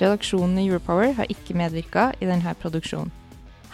[0.00, 3.12] Redaksjonen i Europower har ikke medvirka i denne produksjonen.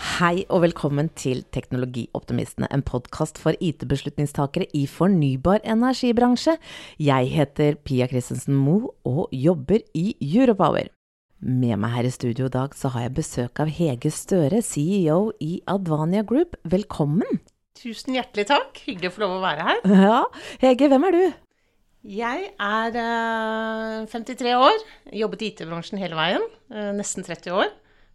[0.01, 6.57] Hei og velkommen til Teknologioptimistene, en podkast for IT-beslutningstakere i fornybar energibransje.
[7.01, 10.89] Jeg heter Pia Christensen Moe og jobber i Europower.
[11.41, 15.31] Med meg her i studio i dag så har jeg besøk av Hege Støre, CEO
[15.41, 16.57] i Advania Group.
[16.69, 17.41] Velkommen!
[17.81, 18.77] Tusen hjertelig takk.
[18.85, 19.87] Hyggelig å få lov å være her.
[20.05, 20.25] Ja,
[20.65, 21.25] Hege, hvem er du?
[22.01, 24.85] Jeg er eh, 53 år.
[25.13, 26.47] Jobbet i IT-bransjen hele veien.
[26.73, 27.69] eh, nesten 30 år.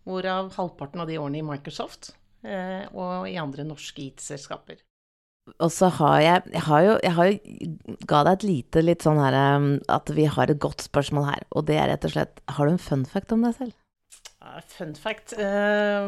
[0.06, 2.14] Hvorav halvparten av de årene i Microsoft.
[2.46, 4.82] eh, og i andre norske IT-selskaper.
[5.62, 9.02] Og så har jeg Jeg har jo, jeg har jo ga deg et lite litt
[9.06, 9.36] sånn her
[9.88, 11.44] At vi har et godt spørsmål her.
[11.52, 13.74] Og det er rett og slett Har du en fun fact om deg selv?
[14.76, 16.06] Fun fact uh,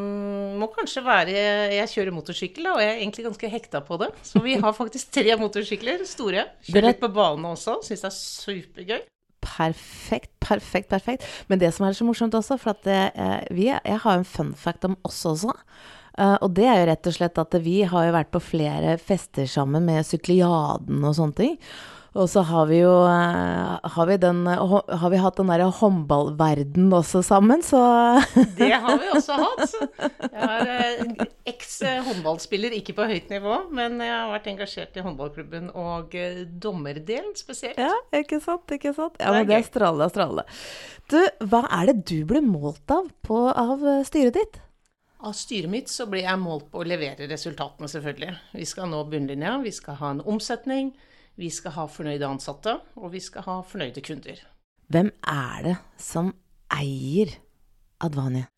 [0.58, 1.34] må kanskje være
[1.74, 4.08] Jeg kjører motorsykkel, da, og jeg er egentlig ganske hekta på det.
[4.24, 6.46] Så vi har faktisk tre motorsykler, store.
[6.68, 7.80] Kjører litt på banen også.
[7.86, 9.00] Syns det er supergøy.
[9.44, 11.26] Perfekt, perfekt, perfekt.
[11.50, 14.26] Men det som er så morsomt også, for at det, eh, vi, jeg har en
[14.26, 15.54] fun fact om oss også.
[16.18, 18.96] Uh, og det er jo rett og slett at vi har jo vært på flere
[18.98, 21.54] fester sammen med Sykliaden og sånne ting.
[22.16, 26.88] Og så har vi jo eh, har vi, den, har vi hatt den derre håndballverden
[26.96, 27.80] også sammen, så
[28.58, 29.74] Det har vi også hatt.
[30.24, 35.68] Jeg er eh, eks-håndballspiller, ikke på høyt nivå, men jeg har vært engasjert i håndballklubben
[35.76, 37.76] og eh, dommerdelen spesielt.
[37.80, 39.20] Ja, ikke sant, ikke sant?
[39.20, 40.46] Ja, men det er strålende, strålende.
[41.12, 41.20] Du,
[41.50, 44.58] hva er det du blir målt av på, av eh, styret ditt?
[45.18, 48.34] Av styret mitt så blir jeg målt på å levere resultatene, selvfølgelig.
[48.54, 50.92] Vi skal nå bunnlinja, vi skal ha en omsetning,
[51.38, 54.40] vi skal ha fornøyde ansatte, og vi skal ha fornøyde kunder.
[54.90, 56.32] Hvem er det som
[56.74, 57.34] eier
[58.02, 58.48] Advania?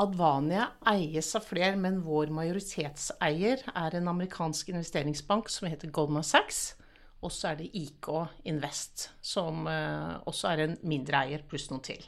[0.00, 6.72] Advania eies av flere, men vår majoritetseier er en amerikansk investeringsbank som heter Goldman Sachs.
[7.22, 8.08] Og så er det IK
[8.50, 12.00] Invest, som eh, også er en mindre eier, pluss noen til.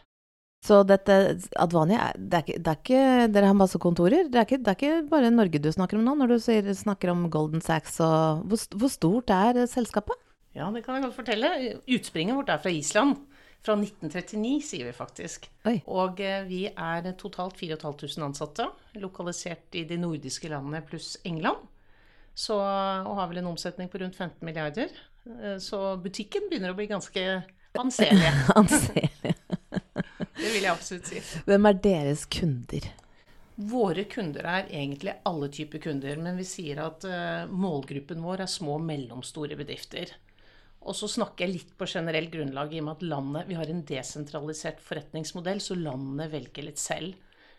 [0.65, 1.15] Så dette
[1.61, 3.01] Advania, det er ikke, det er ikke
[3.35, 4.31] Dere har masse kontorer?
[4.33, 6.71] Det er ikke, det er ikke bare Norge du snakker om nå, når du sier,
[6.79, 10.17] snakker om Golden Sachs og Hvor, hvor stort er selskapet?
[10.57, 11.51] Ja, det kan jeg godt fortelle.
[11.91, 13.17] Utspringet vårt er fra Island.
[13.65, 15.49] Fra 1939, sier vi faktisk.
[15.67, 15.79] Oi.
[15.91, 18.67] Og eh, vi er totalt 4500 ansatte,
[19.03, 21.65] lokalisert i de nordiske landene pluss England.
[22.37, 24.93] Så, og har vel en omsetning på rundt 15 milliarder.
[25.27, 27.25] Eh, Så butikken begynner å bli ganske
[27.83, 28.31] anselig.
[28.55, 29.09] Anselig.
[30.35, 31.23] Det vil jeg absolutt si.
[31.47, 32.91] Hvem er deres kunder?
[33.55, 38.51] Våre kunder er egentlig alle typer kunder, men vi sier at eh, målgruppen vår er
[38.51, 40.11] små og mellomstore bedrifter.
[40.85, 43.71] Og så snakker jeg litt på generelt grunnlag i og med at landet, vi har
[43.71, 47.15] en desentralisert forretningsmodell, så landene velger litt selv.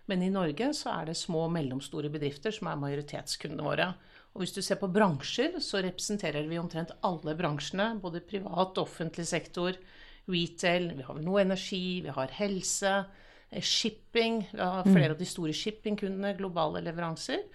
[0.06, 3.88] Men i Norge så er det små og mellomstore bedrifter som er majoritetskundene våre.
[4.36, 7.94] Og hvis du ser på bransjer, så representerer vi omtrent alle bransjene.
[8.04, 9.80] Både privat offentlig sektor,
[10.32, 12.96] retail, vi har noe energi, vi har helse,
[13.50, 14.44] eh, shipping.
[14.52, 17.46] Vi har flere av de store shippingkundene, globale leveranser.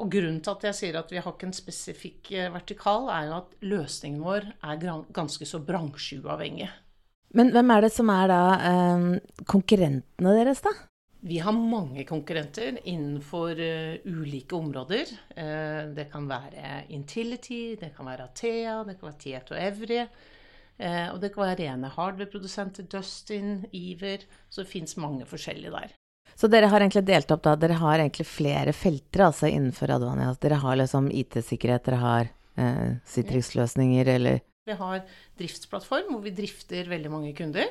[0.00, 3.28] Og grunnen til at jeg sier at vi har ikke en spesifikk eh, vertikal, er
[3.28, 6.70] jo at løsningen vår er ganske så bransjeuavhengig.
[7.32, 9.06] Men hvem er det som er da eh,
[9.48, 10.72] konkurrentene deres, da?
[11.22, 15.06] Vi har mange konkurrenter innenfor uh, ulike områder.
[15.36, 20.00] Uh, det kan være Intility, det kan være Athea, det kan være Tieto Evry.
[20.78, 24.24] Eh, og det kan være rene hardware-produsenter, Dustin, Iver.
[24.48, 25.96] Så det fins mange forskjellige der.
[26.34, 30.32] Så dere har egentlig delt opp da, dere har egentlig flere felter altså innenfor Advania.
[30.40, 35.02] Dere har liksom IT-sikkerhet, dere har eh, Citrix-løsninger eller Vi har
[35.38, 37.68] driftsplattform hvor vi drifter veldig mange kunder.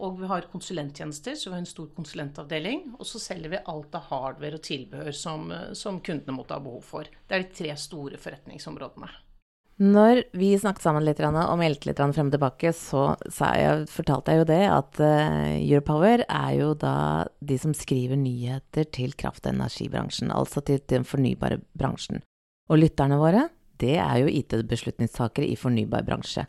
[0.00, 2.94] Og vi har konsulenttjenester, så vi har en stor konsulentavdeling.
[2.96, 6.86] Og så selger vi alt av hardware og tilbehør som, som kundene måtte ha behov
[6.86, 7.10] for.
[7.28, 9.10] Det er de tre store forretningsområdene.
[9.80, 14.42] Når vi snakket sammen litt og meldte litt frem og tilbake, så jeg, fortalte jeg
[14.42, 20.34] jo det at Europower er jo da de som skriver nyheter til kraft- og energibransjen,
[20.36, 22.20] altså til, til den fornybare bransjen.
[22.68, 23.46] Og lytterne våre,
[23.80, 26.44] det er jo IT-beslutningstakere i fornybar bransje.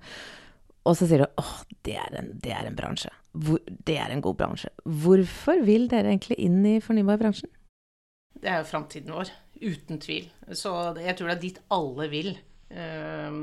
[0.83, 3.11] Og så sier du åh, det er en, det er en bransje.
[3.31, 4.71] Hvor, det er en god bransje.
[4.83, 7.51] Hvorfor vil dere egentlig inn i fornybarbransjen?
[8.41, 9.29] Det er jo framtiden vår,
[9.61, 10.27] uten tvil.
[10.51, 12.33] Så jeg tror det er dit alle vil.
[12.75, 13.39] Ehm,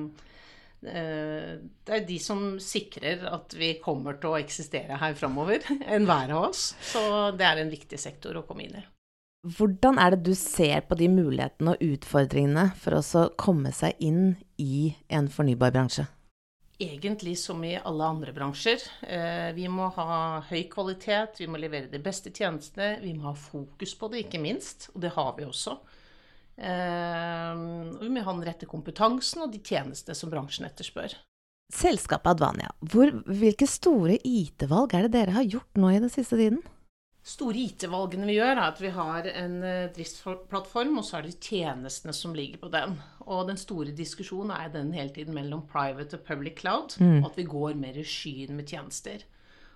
[0.83, 5.65] eh, det er de som sikrer at vi kommer til å eksistere her framover,
[5.97, 6.71] enhver av oss.
[6.93, 7.03] Så
[7.39, 8.85] det er en viktig sektor å komme inn i.
[9.47, 14.33] Hvordan er det du ser på de mulighetene og utfordringene for å komme seg inn
[14.59, 16.09] i en fornybar bransje?
[16.79, 18.83] Egentlig som i alle andre bransjer.
[19.03, 23.35] Eh, vi må ha høy kvalitet, vi må levere de beste tjenestene, vi må ha
[23.35, 24.87] fokus på det, ikke minst.
[24.95, 25.75] Og det har vi også.
[28.19, 31.17] Ehm, han rette kompetansen og de tjenestene som bransjen etterspør.
[31.75, 36.39] Selskapet Advania, hvor, hvilke store IT-valg er det dere har gjort nå i den siste
[36.41, 36.63] tiden?
[37.29, 41.43] Store IT-valgene vi gjør, er at vi har en eh, driftsplattform, og så er det
[41.45, 42.95] tjenestene som ligger på den.
[43.27, 47.19] Og den store diskusjonen er den hele tiden mellom private og public cloud, mm.
[47.19, 49.27] og at vi går mer i skyen med tjenester.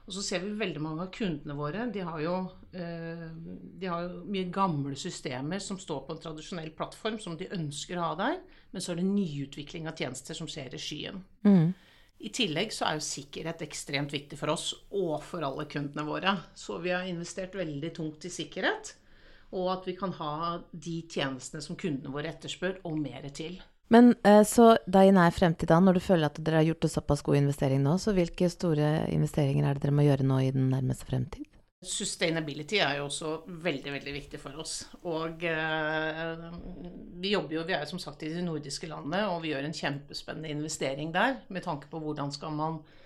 [0.02, 1.84] Og så ser vi veldig mange av kundene våre.
[1.94, 2.34] De har jo,
[2.74, 3.28] eh,
[3.78, 7.98] de har jo mye gamle systemer som står på en tradisjonell plattform, som de ønsker
[7.98, 8.40] å ha der.
[8.72, 11.22] Men så er det nyutvikling av tjenester som skjer i skyen.
[11.46, 11.74] Mm.
[12.22, 16.34] I tillegg så er jo sikkerhet ekstremt viktig for oss og for alle kundene våre.
[16.54, 18.96] Så vi har investert veldig tungt i sikkerhet.
[19.52, 20.34] Og at vi kan ha
[20.72, 23.60] de tjenestene som kundene våre etterspør, og mer til.
[23.92, 26.86] Men eh, så da i nær fremtid, da, når du føler at dere har gjort
[26.88, 30.38] en såpass god investering nå, så hvilke store investeringer er det dere må gjøre nå
[30.40, 31.44] i den nærmeste fremtid?
[31.82, 33.32] Sustainability er jo også
[33.64, 34.76] veldig veldig viktig for oss.
[35.10, 36.46] Og eh,
[37.20, 39.68] vi jobber jo, vi er jo som sagt i de nordiske landene, og vi gjør
[39.68, 43.01] en kjempespennende investering der med tanke på hvordan skal man eh,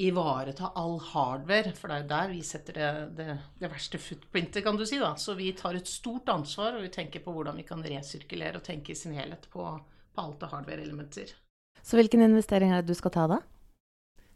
[0.00, 1.74] ivareta all hardware.
[1.76, 4.98] For det er jo der vi setter det, det, det, verste footprintet, kan du si.
[5.02, 5.12] da.
[5.20, 8.66] Så vi tar et stort ansvar, og vi tenker på hvordan vi kan resirkulere og
[8.66, 9.66] tenke i sin helhet på,
[10.14, 11.34] på alt av hardware-elementer.
[11.82, 13.42] Så hvilken investering er det du skal ta da?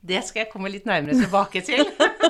[0.05, 1.89] Det skal jeg komme litt nærmere tilbake til.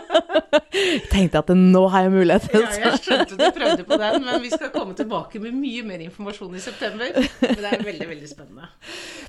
[1.13, 2.49] Tenkte at nå har jeg mulighet.
[2.55, 6.05] ja, jeg skjønte du prøvde på den, men vi skal komme tilbake med mye mer
[6.07, 7.11] informasjon i september.
[7.15, 8.71] Men det er veldig, veldig spennende.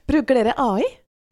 [0.07, 0.85] Bruker dere AI?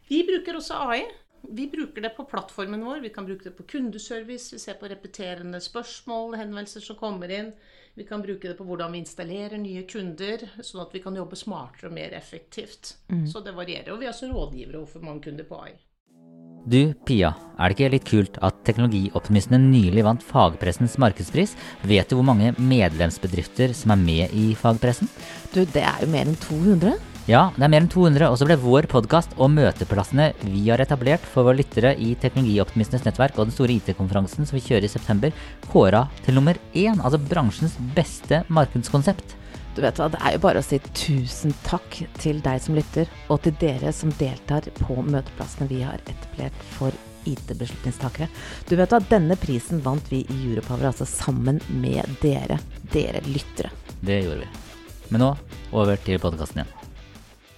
[0.10, 1.04] Vi bruker også AI.
[1.50, 4.88] Vi bruker det på plattformen vår, vi kan bruke det på kundeservice, vi ser på
[4.88, 7.52] repeterende spørsmål, henvendelser som kommer inn.
[7.94, 11.38] Vi kan bruke det på hvordan vi installerer nye kunder, sånn at vi kan jobbe
[11.38, 12.96] smartere og mer effektivt.
[13.12, 13.26] Mm.
[13.30, 13.92] Så det varierer.
[13.94, 15.76] Og vi er også rådgivere overfor mange kunder på AI.
[16.64, 21.58] Du, Pia, er det ikke litt kult at teknologioptimistene nylig vant fagpressens markedspris?
[21.84, 25.12] Vet du hvor mange medlemsbedrifter som er med i fagpressen?
[25.52, 26.96] Du, det er jo mer enn 200.
[27.24, 30.82] Ja, det er mer enn 200, og så ble vår podkast og møteplassene vi har
[30.84, 34.92] etablert for våre lyttere i Teknologioptimistenes nettverk og den store IT-konferansen som vi kjører i
[34.92, 35.32] september,
[35.72, 39.38] kåra til nummer én, altså bransjens beste markedskonsept.
[39.72, 43.08] Du vet hva, Det er jo bare å si tusen takk til deg som lytter,
[43.32, 46.92] og til dere som deltar på møteplassene vi har etablert for
[47.24, 48.28] IT-beslutningstakere.
[48.68, 52.60] Du vet hva, Denne prisen vant vi i Europower, altså sammen med dere,
[52.92, 53.72] dere lyttere.
[54.04, 54.56] Det gjorde vi.
[55.08, 55.36] Men nå
[55.72, 56.83] over til podkasten igjen.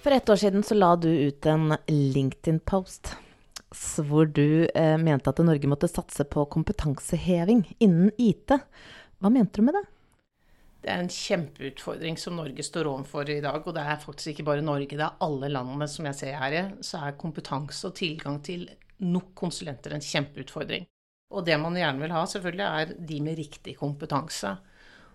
[0.06, 3.08] For ett år siden så la du ut en LinkedIn-post
[4.06, 8.54] hvor du eh, mente at Norge måtte satse på kompetanseheving innen IT.
[9.18, 9.82] Hva mente du med det?
[10.84, 13.58] Det er en kjempeutfordring som Norge står overfor i dag.
[13.66, 16.54] Og det er faktisk ikke bare Norge, det er alle landene som jeg ser her
[16.54, 16.62] i.
[16.86, 18.62] Så er kompetanse og tilgang til
[19.02, 20.86] nok konsulenter en kjempeutfordring.
[21.34, 24.54] Og det man gjerne vil ha, selvfølgelig, er de med riktig kompetanse.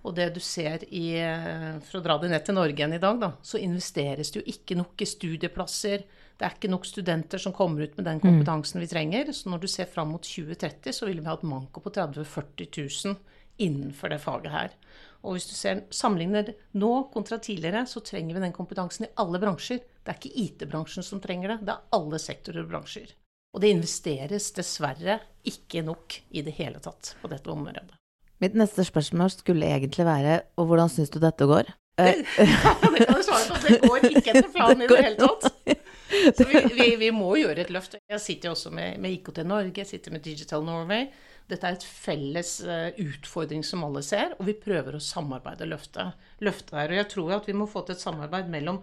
[0.02, 3.02] Og det du ser i eh, For å dra det ned til Norge igjen i
[3.02, 6.06] dag, da, så investeres det jo ikke nok i studieplasser.
[6.38, 8.24] Det er ikke nok studenter som kommer ut med den mm.
[8.24, 9.30] kompetansen vi trenger.
[9.36, 12.24] Så når du ser fram mot 2030, så vil vi ha et manko på 30
[12.24, 12.72] 000-40
[13.12, 13.20] 000
[13.62, 14.76] innenfor det faget her.
[15.22, 16.50] Og hvis du ser, sammenligner
[16.82, 19.84] nå kontra tidligere, så trenger vi den kompetansen i alle bransjer.
[20.02, 23.14] Det er ikke IT-bransjen som trenger det, det er alle sektorer og bransjer.
[23.54, 28.01] Og det investeres dessverre ikke nok i det hele tatt på dette området.
[28.42, 31.68] Mitt neste spørsmål skulle egentlig være og hvordan syns du dette går?
[32.02, 32.14] Det,
[32.96, 33.58] det kan du svare på.
[33.68, 35.78] Det går ikke etter planen i det hele tatt.
[36.38, 37.96] Så vi, vi, vi, må gjøre et løft.
[38.10, 41.06] Jeg sitter jo også med, med, IKT Norge, jeg sitter med Digital Norway.
[41.50, 45.72] Dette er et felles eh, utfordring som alle ser, og vi prøver å samarbeide og
[45.76, 46.08] løfte,
[46.44, 46.92] løfte der.
[46.92, 48.82] Og jeg tror at vi må få til et samarbeid mellom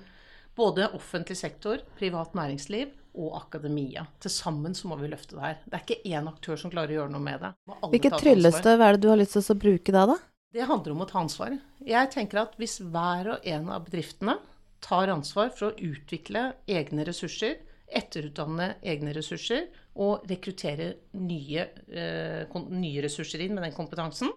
[0.58, 4.06] både offentlig sektor, privat næringsliv og akademia.
[4.22, 5.60] Til sammen så må vi løfte det her.
[5.66, 7.52] Det er ikke én aktør som klarer å gjøre noe med det.
[7.94, 10.18] Hvilket tryllestøv er det du har lyst til å bruke da, da?
[10.54, 11.58] Det handler om å ta ansvar.
[11.84, 14.38] Jeg tenker at hvis hver og en av bedriftene
[14.84, 17.58] tar ansvar for å utvikle egne ressurser,
[17.88, 24.32] etterutdanne egne ressurser og rekruttere nye, eh, nye ressurser inn med den kompetansen,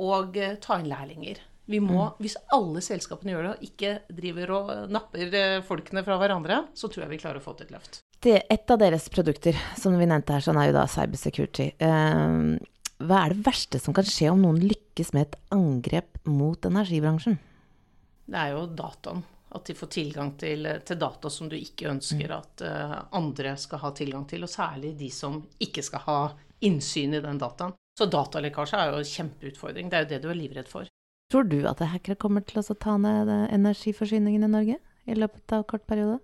[0.00, 1.40] og eh, ta inn lærlinger.
[1.66, 6.18] Vi må, Hvis alle selskapene gjør det, og ikke driver og napper eh, folkene fra
[6.20, 8.02] hverandre, så tror jeg vi klarer å få til et løft.
[8.24, 11.66] Det, et av deres produkter, som vi nevnte her, sånn er jo da cybersecurity.
[11.76, 12.36] Eh,
[13.04, 17.36] hva er det verste som kan skje om noen lykkes med et angrep mot energibransjen?
[18.24, 19.20] Det er jo dataen.
[19.54, 23.84] At de får tilgang til, til data som du ikke ønsker at uh, andre skal
[23.84, 24.42] ha tilgang til.
[24.42, 26.18] Og særlig de som ikke skal ha
[26.66, 27.76] innsyn i den dataen.
[27.94, 29.92] Så datalekkasje er jo en kjempeutfordring.
[29.92, 30.90] Det er jo det du er livredd for.
[31.30, 35.68] Tror du at hackere kommer til å ta ned energiforsyningen i Norge i løpet av
[35.70, 36.18] kort periode?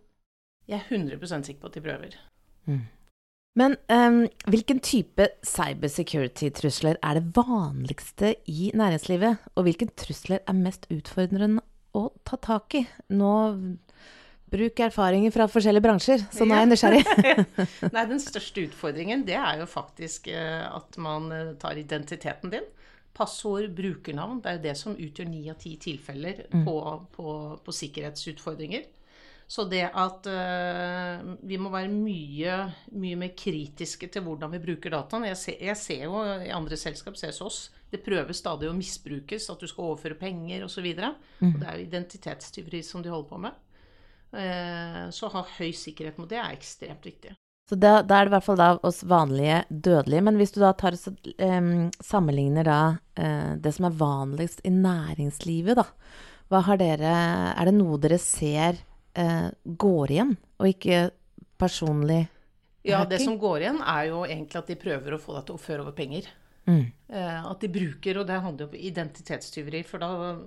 [0.71, 2.17] Jeg er 100% sikker på at de prøver.
[3.59, 9.51] Men um, hvilken type cybersecurity-trusler er det vanligste i næringslivet?
[9.57, 11.65] Og hvilke trusler er mest utfordrende
[11.99, 12.85] å ta tak i?
[13.11, 13.33] Nå
[14.51, 17.03] Bruk erfaringer fra forskjellige bransjer, så nå er jeg nysgjerrig.
[17.95, 22.67] Nei, den største utfordringen det er jo faktisk eh, at man eh, tar identiteten din.
[23.15, 24.41] Passord, brukernavn.
[24.43, 26.75] Det er jo det som utgjør ni av ti tilfeller på,
[27.15, 28.89] på, på sikkerhetsutfordringer.
[29.51, 32.59] Så det at uh, vi må være mye,
[33.03, 35.27] mye mer kritiske til hvordan vi bruker dataen.
[35.27, 39.49] Jeg ser, jeg ser jo i andre selskap, ses oss, det prøves stadig å misbrukes,
[39.51, 40.87] at du skal overføre penger osv.
[40.87, 43.59] Og det er jo identitetstyveri som de holder på med.
[44.31, 47.35] Uh, Så å ha høy sikkerhet mot det er ekstremt viktig.
[47.71, 50.23] Så da, da er det i hvert fall da oss vanlige dødelige.
[50.27, 51.11] Men hvis du da tar så,
[51.43, 52.79] em, sammenligner da
[53.19, 55.89] uh, det som er vanligst i næringslivet, da.
[56.51, 57.11] Hva har dere
[57.55, 58.79] Er det noe dere ser
[59.15, 61.11] eh, går igjen, og ikke
[61.61, 62.27] personlig
[62.83, 65.59] Ja, det som går igjen, er jo egentlig at de prøver å få deg til
[65.59, 66.31] å føre over penger.
[66.65, 66.87] Mm.
[67.09, 70.39] Eh, At de bruker, og det handler jo om identitetstyveri, for da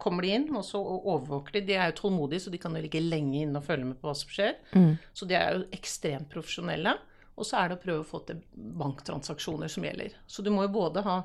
[0.00, 1.62] kommer de inn, og så overvåker de.
[1.68, 4.08] De er jo tålmodige, så de kan jo ligge lenge inne og følge med på
[4.08, 4.56] hva som skjer.
[4.72, 4.94] Mm.
[5.14, 6.96] Så de er jo ekstremt profesjonelle.
[7.40, 8.40] Og så er det å prøve å få til
[8.80, 10.16] banktransaksjoner som gjelder.
[10.28, 11.20] Så du må jo både ha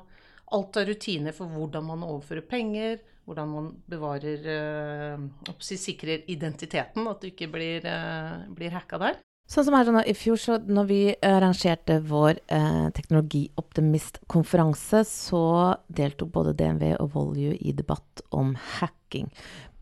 [0.56, 5.18] alt av rutiner for hvordan man overfører penger, hvordan man bevarer eh,
[5.58, 9.14] si, sikrer identiteten, at du ikke blir, øh, blir hacka der.
[9.46, 15.42] Sånn som her sånn, I fjor, så når vi arrangerte vår eh, teknologioptimistkonferanse, så
[15.86, 19.30] deltok både DNV og Volue i debatt om hacking.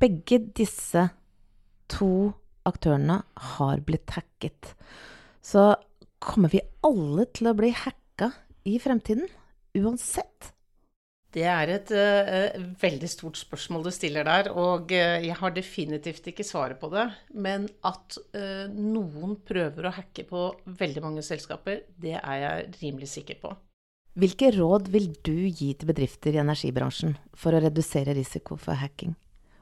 [0.00, 1.08] Begge disse
[1.92, 2.32] to
[2.68, 3.22] aktørene
[3.54, 4.74] har blitt hacket.
[5.44, 5.72] Så
[6.24, 8.32] kommer vi alle til å bli hacka
[8.68, 9.28] i fremtiden?
[9.80, 10.52] Uansett?
[11.34, 16.28] Det er et uh, veldig stort spørsmål du stiller der, og uh, jeg har definitivt
[16.30, 17.08] ikke svaret på det.
[17.34, 20.46] Men at uh, noen prøver å hacke på
[20.78, 23.50] veldig mange selskaper, det er jeg rimelig sikker på.
[24.14, 29.16] Hvilke råd vil du gi til bedrifter i energibransjen for å redusere risiko for hacking?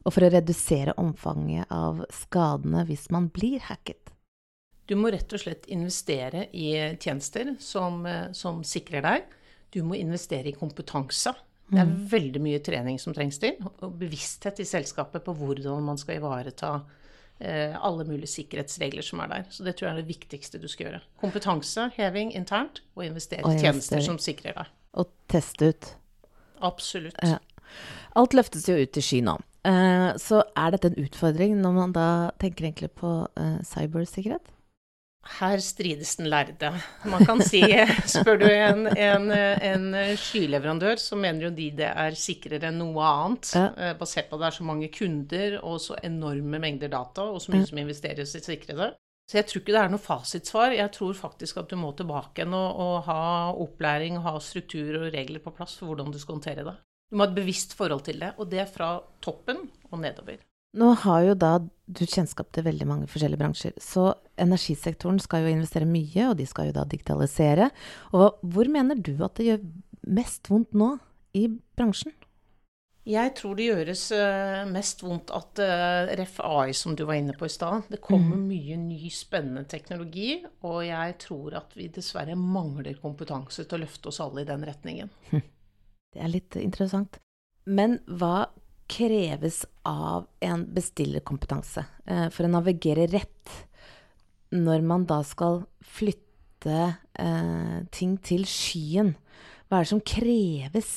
[0.05, 4.12] Og for å redusere omfanget av skadene hvis man blir hacket?
[4.91, 8.02] Du må rett og slett investere i tjenester som,
[8.37, 9.33] som sikrer deg.
[9.73, 11.33] Du må investere i kompetanse.
[11.73, 16.00] Det er veldig mye trening som trengs til, og bevissthet i selskapet på hvordan man
[16.00, 16.73] skal ivareta
[17.38, 19.47] eh, alle mulige sikkerhetsregler som er der.
[19.50, 21.00] Så det tror jeg er det viktigste du skal gjøre.
[21.23, 24.75] Kompetanse, heving internt, og investere i tjenester som sikrer deg.
[25.00, 25.95] Og teste ut.
[26.62, 27.16] Absolutt.
[27.25, 27.40] Ja.
[28.21, 29.38] Alt løftes jo ut i sky nå.
[29.64, 32.09] Eh, så er dette en utfordring når man da
[32.42, 34.52] tenker egentlig på eh, cybersikkerhet?
[35.23, 36.73] Her strides den lærde.
[37.07, 37.61] Man kan si,
[38.11, 39.85] spør du en, en, en
[40.19, 43.52] skyleverandør, så mener jo de det er sikrere enn noe annet.
[43.55, 43.69] Ja.
[43.79, 47.38] eh, Basert på at det er så mange kunder og så enorme mengder data, og
[47.43, 48.93] så mye som investeres i sikrede.
[49.31, 50.75] Så jeg tror ikke det er noe fasitsvar.
[50.76, 53.21] Jeg tror faktisk at du må tilbake igjen og, og ha
[53.55, 56.75] opplæring ha struktur og regler på plass for hvordan du skal håndtere det.
[57.09, 60.43] Du må ha et bevisst forhold til det, og det er fra toppen og nedover.
[60.79, 61.52] Nå har jo da
[61.93, 66.47] du kjennskap til veldig mange forskjellige bransjer, så energisektoren skal jo investere mye, og de
[66.49, 67.69] skal jo da digitalisere.
[68.17, 69.64] Og hvor mener du at det gjør
[70.17, 70.95] mest vondt nå
[71.37, 72.14] i bransjen?
[73.02, 76.37] Jeg tror det gjøres eh, mest vondt at uh, ref.
[76.47, 80.85] AI, som du var inne på i stad, det kommer mye ny, spennende teknologi, og
[80.87, 85.11] jeg tror at vi dessverre mangler kompetanse til å løfte oss alle i den retningen.
[86.12, 87.17] Det er litt interessant.
[87.64, 88.50] Men hva
[88.93, 93.57] kreves av en bestillerkompetanse eh, for å navigere rett
[94.53, 96.77] når man da skal flytte
[97.19, 99.15] eh, ting til skyen?
[99.69, 100.91] Hva er det som kreves?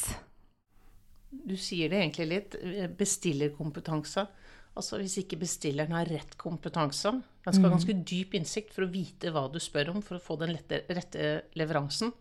[1.45, 2.57] Du sier det egentlig litt.
[2.99, 4.25] Bestillerkompetanse.
[4.75, 7.13] Altså hvis ikke bestilleren har rett kompetanse.
[7.45, 7.77] Den skal ha Mm.
[7.77, 10.81] ganske dyp innsikt for å vite hva du spør om, for å få den lette,
[10.89, 12.11] rette leveransen.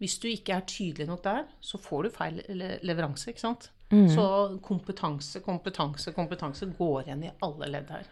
[0.00, 2.42] Hvis du ikke er tydelig nok der, så får du feil
[2.82, 3.70] leveranse, ikke sant.
[3.94, 4.08] Mm.
[4.10, 4.26] Så
[4.64, 8.06] kompetanse, kompetanse, kompetanse går igjen i alle ledd her.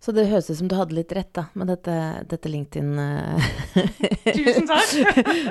[0.00, 1.94] Så det høres ut som du hadde litt rett, da, med dette,
[2.30, 3.48] dette LinkedIn eh,
[4.32, 4.94] Tusen takk!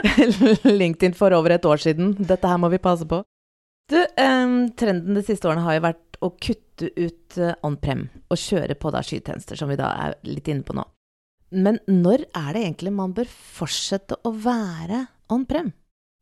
[0.82, 2.16] LinkedIn for over et år siden.
[2.18, 3.22] Dette her må vi passe på.
[3.90, 8.42] Du, um, trenden de siste årene har jo vært å kutte ut eh, on-prem og
[8.42, 10.86] kjøre på da skytjenester, som vi da er litt inne på nå.
[11.54, 15.72] Men når er det egentlig man bør fortsette å være on-prem?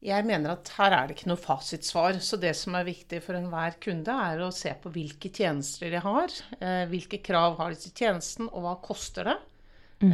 [0.08, 2.22] Jeg mener at her er det ikke noe fasitsvar.
[2.24, 6.02] Så det som er viktig for enhver kunde, er å se på hvilke tjenester de
[6.04, 6.34] har.
[6.62, 9.38] Eh, hvilke krav har de til tjenesten, og hva koster det.
[9.98, 10.12] Mm.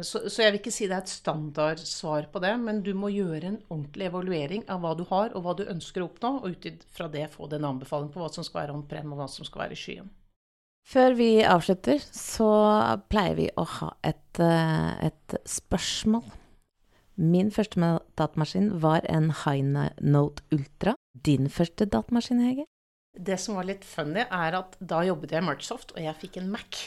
[0.00, 3.10] så, så jeg vil ikke si det er et standardsvar på det, men du må
[3.12, 6.54] gjøre en ordentlig evaluering av hva du har, og hva du ønsker å oppnå, og
[6.54, 9.44] ut fra det få en anbefaling på hva som skal være on-prem, og hva som
[9.44, 10.08] skal være i skyen.
[10.84, 12.48] Før vi avslutter, så
[13.12, 16.24] pleier vi å ha et, eh, et spørsmål.
[17.14, 17.78] Min første
[18.18, 20.96] datamaskin var en Highnote Ultra.
[21.14, 22.64] Din første datamaskin, Hege?
[23.14, 26.40] Det som var litt funny, er at da jobbet jeg i Microsoft, og jeg fikk
[26.40, 26.80] en Mac.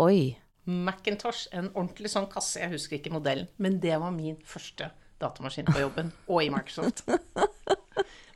[0.00, 0.38] Oi.
[0.64, 4.88] Macintosh, en ordentlig sånn kasse, jeg husker ikke modellen, men det var min første
[5.20, 7.04] datamaskin på jobben, og i Microsoft.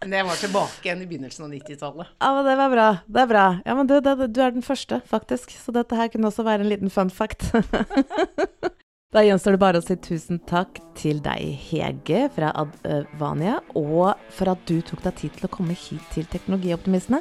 [0.04, 2.14] Men jeg var tilbake igjen i begynnelsen av 90-tallet.
[2.20, 2.88] Ja, men det var bra.
[3.08, 3.48] Det er bra.
[3.64, 5.56] Ja, men du, det, du er den første, faktisk.
[5.56, 7.48] Så dette her kunne også være en liten fun fact.
[9.14, 14.50] da gjenstår det bare å si tusen takk til deg, Hege fra Advania, og for
[14.50, 17.20] at du tok deg tid til å komme hit til Teknologioptimistene.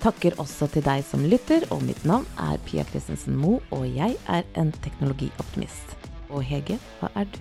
[0.00, 4.16] Takker også til deg som lytter, og mitt navn er Pia Christensen Moe, og jeg
[4.32, 5.92] er en teknologioptimist.
[6.30, 7.36] Og Hege, hva er du?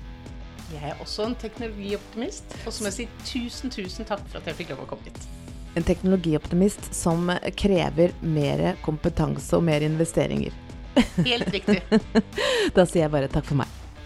[0.74, 4.52] Jeg er også en teknologioptimist, og så må jeg si tusen, tusen takk for at
[4.52, 5.24] jeg fikk lov å komme hit.
[5.80, 10.52] En teknologioptimist som krever mer kompetanse og mer investeringer.
[11.24, 11.80] Helt riktig.
[12.76, 13.85] Da sier jeg bare takk for meg.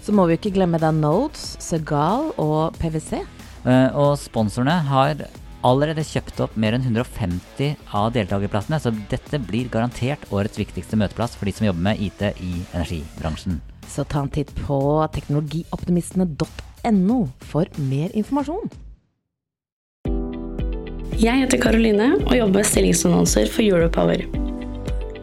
[0.00, 3.20] Så må vi ikke glemme da Nodes, Segal og PwC.
[3.66, 5.26] Uh, Og sponsorene har
[5.66, 11.36] allerede kjøpt opp mer enn 150 av deltakerplassene, så dette blir garantert årets viktigste møteplass
[11.36, 13.60] for de som jobber med IT i energibransjen.
[13.90, 14.78] Så ta en titt på
[15.12, 17.18] teknologioptimistene.no
[17.50, 18.70] for mer informasjon.
[21.20, 24.24] Jeg heter Karoline og jobber med stillingsannonser for Europower.